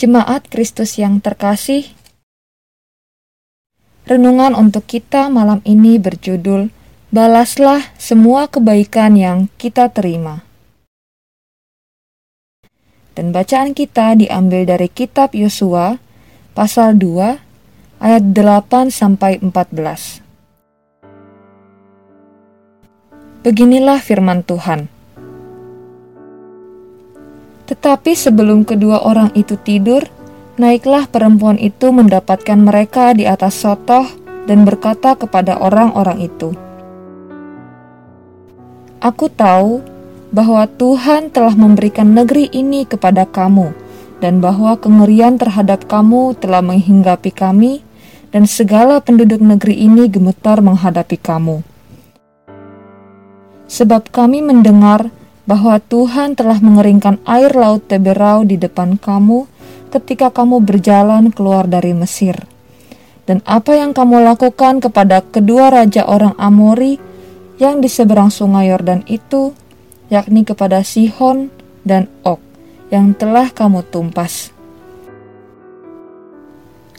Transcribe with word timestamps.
Jemaat 0.00 0.48
Kristus 0.48 0.96
yang 0.96 1.20
terkasih, 1.20 1.92
renungan 4.08 4.56
untuk 4.56 4.88
kita 4.88 5.28
malam 5.28 5.60
ini 5.68 6.00
berjudul 6.00 6.72
Balaslah 7.12 7.84
semua 8.00 8.48
kebaikan 8.48 9.20
yang 9.20 9.52
kita 9.60 9.92
terima. 9.92 10.40
Dan 13.12 13.36
bacaan 13.36 13.76
kita 13.76 14.16
diambil 14.16 14.64
dari 14.64 14.88
kitab 14.88 15.36
Yosua 15.36 16.00
pasal 16.56 16.96
2 16.96 18.00
ayat 18.00 18.24
8 18.24 18.88
sampai 18.88 19.36
14. 19.44 20.24
Beginilah 23.44 24.00
firman 24.00 24.40
Tuhan. 24.48 24.88
Tetapi 27.70 28.18
sebelum 28.18 28.66
kedua 28.66 29.06
orang 29.06 29.30
itu 29.38 29.54
tidur, 29.54 30.02
naiklah 30.58 31.06
perempuan 31.06 31.54
itu 31.54 31.94
mendapatkan 31.94 32.58
mereka 32.58 33.14
di 33.14 33.30
atas 33.30 33.62
sotoh 33.62 34.10
dan 34.50 34.66
berkata 34.66 35.14
kepada 35.14 35.54
orang-orang 35.54 36.26
itu, 36.26 36.50
Aku 38.98 39.30
tahu 39.30 39.86
bahwa 40.34 40.66
Tuhan 40.66 41.30
telah 41.30 41.54
memberikan 41.54 42.10
negeri 42.10 42.50
ini 42.50 42.82
kepada 42.82 43.22
kamu, 43.22 43.70
dan 44.18 44.42
bahwa 44.42 44.74
kengerian 44.74 45.38
terhadap 45.38 45.86
kamu 45.86 46.34
telah 46.42 46.66
menghinggapi 46.66 47.30
kami, 47.30 47.86
dan 48.34 48.50
segala 48.50 48.98
penduduk 48.98 49.38
negeri 49.38 49.78
ini 49.78 50.10
gemetar 50.10 50.58
menghadapi 50.58 51.14
kamu. 51.22 51.62
Sebab 53.70 54.10
kami 54.10 54.42
mendengar 54.42 55.14
bahwa 55.48 55.80
Tuhan 55.80 56.36
telah 56.36 56.60
mengeringkan 56.60 57.20
air 57.24 57.52
laut 57.52 57.86
Teberau 57.88 58.44
di 58.44 58.60
depan 58.60 59.00
kamu 59.00 59.48
ketika 59.90 60.30
kamu 60.30 60.62
berjalan 60.62 61.34
keluar 61.34 61.66
dari 61.66 61.92
Mesir. 61.92 62.38
Dan 63.26 63.42
apa 63.46 63.78
yang 63.78 63.94
kamu 63.94 64.26
lakukan 64.26 64.82
kepada 64.82 65.22
kedua 65.22 65.70
raja 65.70 66.02
orang 66.06 66.34
Amori 66.34 66.98
yang 67.60 67.78
di 67.78 67.86
seberang 67.86 68.32
sungai 68.32 68.72
Yordan 68.72 69.04
itu, 69.06 69.54
yakni 70.08 70.42
kepada 70.42 70.82
Sihon 70.82 71.52
dan 71.86 72.10
Ok, 72.26 72.40
yang 72.90 73.14
telah 73.14 73.52
kamu 73.52 73.86
tumpas. 73.86 74.50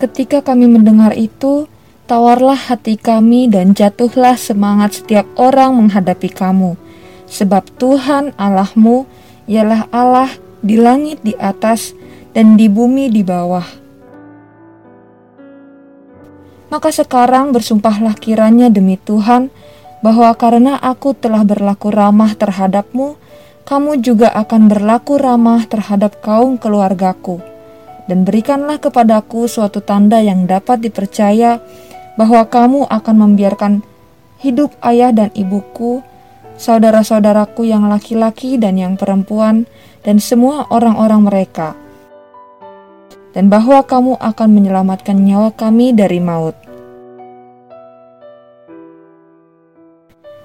Ketika 0.00 0.40
kami 0.40 0.70
mendengar 0.70 1.12
itu, 1.16 1.66
tawarlah 2.04 2.56
hati 2.56 2.96
kami 2.96 3.48
dan 3.48 3.72
jatuhlah 3.72 4.36
semangat 4.36 5.02
setiap 5.02 5.26
orang 5.36 5.76
menghadapi 5.76 6.28
kamu, 6.28 6.76
Sebab 7.24 7.80
Tuhan 7.80 8.36
Allahmu 8.36 9.08
ialah 9.48 9.88
Allah 9.92 10.30
di 10.64 10.80
langit 10.80 11.20
di 11.20 11.36
atas 11.36 11.92
dan 12.32 12.56
di 12.56 12.68
bumi 12.72 13.12
di 13.12 13.20
bawah. 13.20 13.64
Maka 16.72 16.90
sekarang 16.90 17.54
bersumpahlah 17.54 18.18
kiranya 18.18 18.66
demi 18.66 18.98
Tuhan 18.98 19.52
bahwa 20.02 20.34
karena 20.34 20.74
aku 20.80 21.14
telah 21.14 21.46
berlaku 21.46 21.94
ramah 21.94 22.34
terhadapmu, 22.34 23.14
kamu 23.64 24.02
juga 24.02 24.28
akan 24.34 24.68
berlaku 24.68 25.16
ramah 25.16 25.64
terhadap 25.64 26.18
kaum 26.20 26.58
keluargaku. 26.58 27.40
Dan 28.04 28.28
berikanlah 28.28 28.76
kepadaku 28.76 29.48
suatu 29.48 29.80
tanda 29.80 30.20
yang 30.20 30.44
dapat 30.44 30.84
dipercaya 30.84 31.62
bahwa 32.20 32.44
kamu 32.44 32.84
akan 32.90 33.16
membiarkan 33.16 33.72
hidup 34.44 34.76
ayah 34.84 35.08
dan 35.08 35.32
ibuku 35.32 36.04
saudara-saudaraku 36.54 37.66
yang 37.66 37.86
laki-laki 37.90 38.56
dan 38.56 38.78
yang 38.78 38.94
perempuan, 38.94 39.66
dan 40.04 40.20
semua 40.20 40.68
orang-orang 40.68 41.26
mereka, 41.26 41.72
dan 43.32 43.48
bahwa 43.48 43.82
kamu 43.82 44.20
akan 44.20 44.48
menyelamatkan 44.52 45.16
nyawa 45.16 45.50
kami 45.54 45.96
dari 45.96 46.20
maut. 46.20 46.54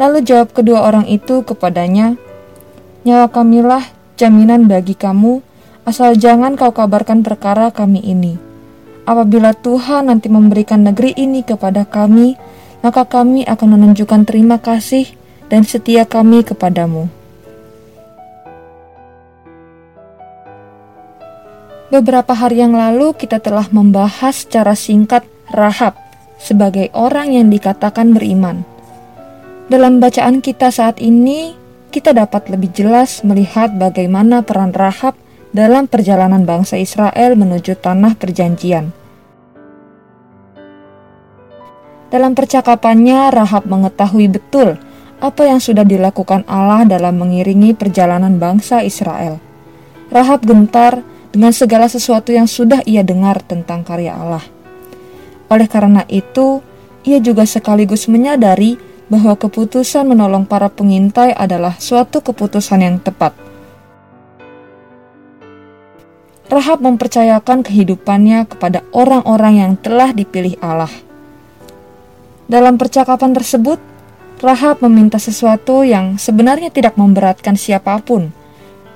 Lalu 0.00 0.24
jawab 0.24 0.56
kedua 0.56 0.88
orang 0.88 1.04
itu 1.04 1.44
kepadanya, 1.44 2.16
Nyawa 3.00 3.32
kamilah 3.32 3.84
jaminan 4.20 4.68
bagi 4.68 4.92
kamu, 4.92 5.40
asal 5.88 6.16
jangan 6.20 6.56
kau 6.56 6.68
kabarkan 6.68 7.24
perkara 7.24 7.72
kami 7.72 8.04
ini. 8.04 8.36
Apabila 9.08 9.56
Tuhan 9.56 10.12
nanti 10.12 10.28
memberikan 10.28 10.84
negeri 10.84 11.16
ini 11.16 11.40
kepada 11.40 11.88
kami, 11.88 12.36
maka 12.84 13.08
kami 13.08 13.48
akan 13.48 13.68
menunjukkan 13.76 14.28
terima 14.28 14.60
kasih 14.60 15.19
dan 15.50 15.66
setia 15.66 16.06
kami 16.06 16.46
kepadamu. 16.46 17.10
Beberapa 21.90 22.38
hari 22.38 22.62
yang 22.62 22.78
lalu 22.78 23.18
kita 23.18 23.42
telah 23.42 23.66
membahas 23.74 24.46
secara 24.46 24.78
singkat 24.78 25.26
Rahab 25.50 25.98
sebagai 26.38 26.86
orang 26.94 27.34
yang 27.34 27.50
dikatakan 27.50 28.14
beriman. 28.14 28.62
Dalam 29.66 29.98
bacaan 29.98 30.38
kita 30.38 30.70
saat 30.70 31.02
ini, 31.02 31.58
kita 31.90 32.14
dapat 32.14 32.46
lebih 32.46 32.70
jelas 32.70 33.26
melihat 33.26 33.74
bagaimana 33.74 34.46
peran 34.46 34.70
Rahab 34.70 35.18
dalam 35.50 35.90
perjalanan 35.90 36.46
bangsa 36.46 36.78
Israel 36.78 37.34
menuju 37.34 37.74
tanah 37.82 38.14
perjanjian. 38.14 38.94
Dalam 42.14 42.38
percakapannya, 42.38 43.34
Rahab 43.34 43.66
mengetahui 43.66 44.30
betul 44.30 44.78
apa 45.20 45.44
yang 45.44 45.60
sudah 45.60 45.84
dilakukan 45.84 46.48
Allah 46.48 46.88
dalam 46.88 47.20
mengiringi 47.20 47.76
perjalanan 47.76 48.40
bangsa 48.40 48.80
Israel. 48.80 49.36
Rahab 50.08 50.42
gentar 50.48 51.04
dengan 51.30 51.52
segala 51.54 51.86
sesuatu 51.86 52.32
yang 52.34 52.48
sudah 52.48 52.82
ia 52.88 53.04
dengar 53.04 53.44
tentang 53.44 53.86
karya 53.86 54.16
Allah. 54.16 54.42
Oleh 55.52 55.68
karena 55.68 56.02
itu, 56.08 56.64
ia 57.04 57.20
juga 57.20 57.44
sekaligus 57.44 58.08
menyadari 58.08 58.80
bahwa 59.12 59.36
keputusan 59.36 60.08
menolong 60.08 60.48
para 60.48 60.72
pengintai 60.72 61.36
adalah 61.36 61.76
suatu 61.76 62.24
keputusan 62.24 62.80
yang 62.80 62.96
tepat. 62.98 63.36
Rahab 66.50 66.82
mempercayakan 66.82 67.62
kehidupannya 67.62 68.42
kepada 68.50 68.82
orang-orang 68.90 69.62
yang 69.62 69.72
telah 69.78 70.10
dipilih 70.10 70.58
Allah. 70.58 70.90
Dalam 72.50 72.74
percakapan 72.74 73.30
tersebut, 73.30 73.78
Rahab 74.40 74.80
meminta 74.80 75.20
sesuatu 75.20 75.84
yang 75.84 76.16
sebenarnya 76.16 76.72
tidak 76.72 76.96
memberatkan 76.96 77.60
siapa 77.60 78.00
pun, 78.00 78.32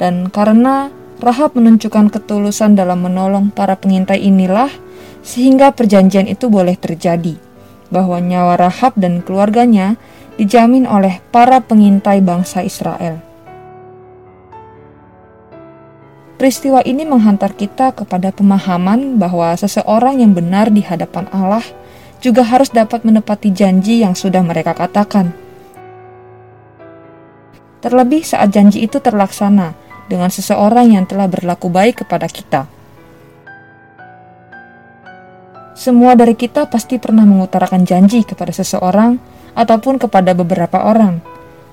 dan 0.01 0.33
karena 0.33 0.89
Rahab 1.21 1.53
menunjukkan 1.53 2.09
ketulusan 2.09 2.73
dalam 2.73 3.05
menolong 3.05 3.53
para 3.53 3.77
pengintai 3.77 4.25
inilah, 4.25 4.73
sehingga 5.21 5.77
perjanjian 5.77 6.33
itu 6.33 6.49
boleh 6.49 6.81
terjadi, 6.81 7.37
bahwa 7.93 8.25
nyawa 8.25 8.57
Rahab 8.57 8.97
dan 8.97 9.21
keluarganya 9.21 10.01
dijamin 10.41 10.89
oleh 10.89 11.21
para 11.29 11.61
pengintai 11.61 12.25
bangsa 12.25 12.65
Israel. 12.65 13.21
Peristiwa 16.41 16.81
ini 16.89 17.05
menghantar 17.05 17.53
kita 17.53 17.93
kepada 17.93 18.33
pemahaman 18.33 19.21
bahwa 19.21 19.53
seseorang 19.61 20.25
yang 20.25 20.33
benar 20.33 20.73
di 20.73 20.81
hadapan 20.81 21.29
Allah– 21.37 21.61
juga 22.25 22.41
harus 22.41 22.73
dapat 22.73 23.05
menepati 23.05 23.53
janji 23.53 24.01
yang 24.01 24.17
sudah 24.17 24.41
mereka 24.41 24.73
katakan. 24.73 25.37
Terlebih 27.85 28.25
saat 28.25 28.49
janji 28.49 28.81
itu 28.81 28.97
terlaksana 28.97 29.77
dengan 30.09 30.33
seseorang 30.33 30.97
yang 30.97 31.05
telah 31.05 31.29
berlaku 31.29 31.69
baik 31.69 32.01
kepada 32.01 32.25
kita. 32.25 32.65
Semua 35.77 36.17
dari 36.17 36.33
kita 36.33 36.65
pasti 36.65 36.97
pernah 36.97 37.29
mengutarakan 37.29 37.85
janji 37.85 38.25
kepada 38.25 38.57
seseorang 38.57 39.21
ataupun 39.53 40.01
kepada 40.01 40.33
beberapa 40.33 40.81
orang, 40.81 41.21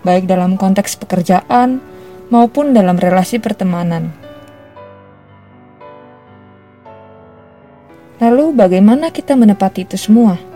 baik 0.04 0.28
dalam 0.28 0.60
konteks 0.60 1.00
pekerjaan 1.00 1.80
maupun 2.28 2.76
dalam 2.76 3.00
relasi 3.00 3.40
pertemanan. 3.40 4.12
Lalu, 8.20 8.52
bagaimana 8.52 9.16
kita 9.16 9.34
menepati 9.34 9.88
itu 9.88 9.96
semua? 9.96 10.51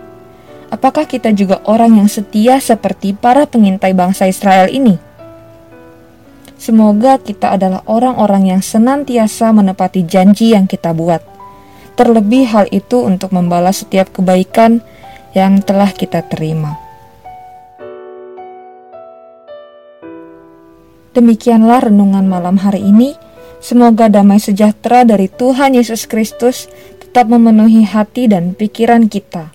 Apakah 0.73 1.05
kita 1.05 1.29
juga 1.29 1.61
orang 1.69 2.01
yang 2.01 2.09
setia 2.09 2.57
seperti 2.57 3.13
para 3.13 3.45
pengintai 3.45 3.93
bangsa 3.93 4.25
Israel 4.25 4.65
ini? 4.73 4.97
Semoga 6.57 7.21
kita 7.21 7.53
adalah 7.53 7.85
orang-orang 7.85 8.57
yang 8.57 8.61
senantiasa 8.65 9.53
menepati 9.53 10.01
janji 10.09 10.57
yang 10.57 10.65
kita 10.65 10.97
buat. 10.97 11.21
Terlebih 11.93 12.49
hal 12.49 12.65
itu 12.73 13.05
untuk 13.05 13.31
membalas 13.31 13.85
setiap 13.85 14.09
kebaikan 14.09 14.81
yang 15.37 15.61
telah 15.61 15.93
kita 15.93 16.25
terima. 16.25 16.75
Demikianlah 21.15 21.87
renungan 21.87 22.27
malam 22.27 22.59
hari 22.59 22.83
ini. 22.83 23.15
Semoga 23.63 24.11
damai 24.11 24.43
sejahtera 24.43 25.07
dari 25.07 25.31
Tuhan 25.31 25.79
Yesus 25.79 26.03
Kristus 26.11 26.67
tetap 26.99 27.31
memenuhi 27.31 27.87
hati 27.87 28.27
dan 28.27 28.51
pikiran 28.51 29.07
kita. 29.07 29.54